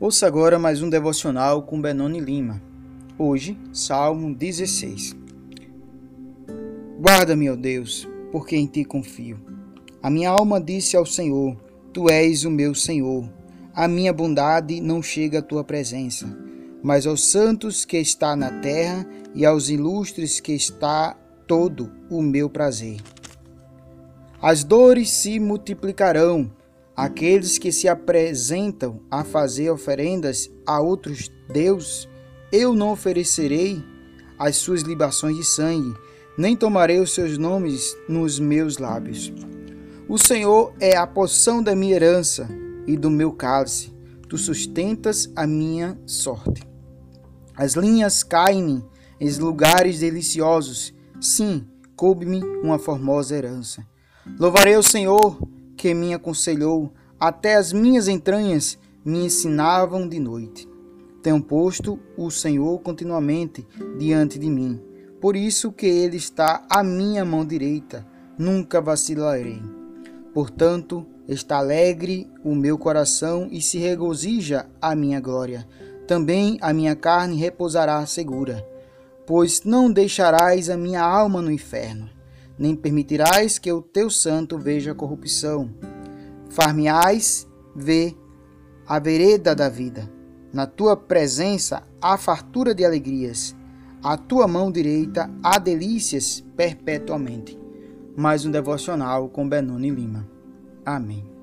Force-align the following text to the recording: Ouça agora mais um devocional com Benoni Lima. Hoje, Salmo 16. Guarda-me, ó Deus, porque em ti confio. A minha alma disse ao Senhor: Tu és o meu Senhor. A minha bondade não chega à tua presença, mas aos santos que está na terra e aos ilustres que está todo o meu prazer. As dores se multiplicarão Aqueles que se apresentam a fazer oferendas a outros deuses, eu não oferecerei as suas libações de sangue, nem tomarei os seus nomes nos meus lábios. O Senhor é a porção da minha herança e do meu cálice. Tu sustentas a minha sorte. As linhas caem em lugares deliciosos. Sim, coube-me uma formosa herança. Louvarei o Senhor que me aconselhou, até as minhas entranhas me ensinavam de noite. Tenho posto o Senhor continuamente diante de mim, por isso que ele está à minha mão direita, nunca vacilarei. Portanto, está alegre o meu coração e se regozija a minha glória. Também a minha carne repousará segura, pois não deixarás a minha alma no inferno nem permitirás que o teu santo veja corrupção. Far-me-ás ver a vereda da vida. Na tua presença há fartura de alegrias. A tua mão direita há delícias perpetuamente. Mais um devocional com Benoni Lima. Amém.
Ouça 0.00 0.26
agora 0.26 0.58
mais 0.58 0.80
um 0.80 0.88
devocional 0.88 1.62
com 1.62 1.78
Benoni 1.78 2.20
Lima. 2.20 2.62
Hoje, 3.18 3.58
Salmo 3.70 4.34
16. 4.34 5.14
Guarda-me, 6.98 7.50
ó 7.50 7.54
Deus, 7.54 8.08
porque 8.32 8.56
em 8.56 8.64
ti 8.64 8.82
confio. 8.82 9.38
A 10.02 10.08
minha 10.08 10.30
alma 10.30 10.58
disse 10.58 10.96
ao 10.96 11.04
Senhor: 11.04 11.54
Tu 11.92 12.08
és 12.08 12.46
o 12.46 12.50
meu 12.50 12.74
Senhor. 12.74 13.28
A 13.74 13.86
minha 13.86 14.10
bondade 14.10 14.80
não 14.80 15.02
chega 15.02 15.40
à 15.40 15.42
tua 15.42 15.62
presença, 15.62 16.26
mas 16.82 17.06
aos 17.06 17.22
santos 17.30 17.84
que 17.84 17.98
está 17.98 18.34
na 18.34 18.50
terra 18.62 19.06
e 19.34 19.44
aos 19.44 19.68
ilustres 19.68 20.40
que 20.40 20.54
está 20.54 21.14
todo 21.46 21.92
o 22.08 22.22
meu 22.22 22.48
prazer. 22.48 23.02
As 24.40 24.64
dores 24.64 25.10
se 25.10 25.38
multiplicarão 25.38 26.50
Aqueles 27.00 27.56
que 27.56 27.72
se 27.72 27.88
apresentam 27.88 29.00
a 29.10 29.24
fazer 29.24 29.70
oferendas 29.70 30.50
a 30.66 30.82
outros 30.82 31.32
deuses, 31.50 32.06
eu 32.52 32.74
não 32.74 32.92
oferecerei 32.92 33.82
as 34.38 34.56
suas 34.56 34.82
libações 34.82 35.34
de 35.34 35.42
sangue, 35.42 35.98
nem 36.36 36.54
tomarei 36.54 37.00
os 37.00 37.14
seus 37.14 37.38
nomes 37.38 37.96
nos 38.06 38.38
meus 38.38 38.76
lábios. 38.76 39.32
O 40.06 40.18
Senhor 40.18 40.74
é 40.78 40.94
a 40.94 41.06
porção 41.06 41.62
da 41.62 41.74
minha 41.74 41.96
herança 41.96 42.46
e 42.86 42.98
do 42.98 43.08
meu 43.08 43.32
cálice. 43.32 43.90
Tu 44.28 44.36
sustentas 44.36 45.32
a 45.34 45.46
minha 45.46 45.98
sorte. 46.04 46.62
As 47.56 47.76
linhas 47.76 48.22
caem 48.22 48.84
em 49.18 49.30
lugares 49.38 50.00
deliciosos. 50.00 50.92
Sim, 51.18 51.66
coube-me 51.96 52.44
uma 52.62 52.78
formosa 52.78 53.34
herança. 53.34 53.86
Louvarei 54.38 54.76
o 54.76 54.82
Senhor 54.82 55.38
que 55.80 55.94
me 55.94 56.12
aconselhou, 56.12 56.92
até 57.18 57.54
as 57.54 57.72
minhas 57.72 58.06
entranhas 58.06 58.78
me 59.02 59.24
ensinavam 59.24 60.06
de 60.06 60.20
noite. 60.20 60.68
Tenho 61.22 61.42
posto 61.42 61.98
o 62.18 62.30
Senhor 62.30 62.78
continuamente 62.80 63.66
diante 63.98 64.38
de 64.38 64.50
mim, 64.50 64.78
por 65.22 65.34
isso 65.34 65.72
que 65.72 65.86
ele 65.86 66.18
está 66.18 66.66
à 66.68 66.84
minha 66.84 67.24
mão 67.24 67.46
direita, 67.46 68.06
nunca 68.36 68.78
vacilarei. 68.78 69.62
Portanto, 70.34 71.06
está 71.26 71.56
alegre 71.56 72.28
o 72.44 72.54
meu 72.54 72.76
coração 72.76 73.48
e 73.50 73.62
se 73.62 73.78
regozija 73.78 74.66
a 74.82 74.94
minha 74.94 75.18
glória. 75.18 75.66
Também 76.06 76.58
a 76.60 76.74
minha 76.74 76.94
carne 76.94 77.36
repousará 77.36 78.04
segura, 78.04 78.62
pois 79.26 79.62
não 79.64 79.90
deixarás 79.90 80.68
a 80.68 80.76
minha 80.76 81.02
alma 81.02 81.40
no 81.40 81.50
inferno 81.50 82.19
nem 82.60 82.76
permitirás 82.76 83.58
que 83.58 83.72
o 83.72 83.80
teu 83.80 84.10
santo 84.10 84.58
veja 84.58 84.94
corrupção. 84.94 85.70
Far-me-ás 86.50 87.48
ver 87.74 88.14
a 88.86 88.98
vereda 88.98 89.54
da 89.54 89.70
vida. 89.70 90.12
Na 90.52 90.66
tua 90.66 90.94
presença 90.94 91.82
há 92.02 92.18
fartura 92.18 92.74
de 92.74 92.84
alegrias. 92.84 93.56
A 94.02 94.18
tua 94.18 94.46
mão 94.46 94.70
direita 94.70 95.30
há 95.42 95.58
delícias 95.58 96.44
perpetuamente. 96.54 97.58
Mais 98.14 98.44
um 98.44 98.50
devocional 98.50 99.30
com 99.30 99.48
Benoni 99.48 99.88
Lima. 99.88 100.28
Amém. 100.84 101.39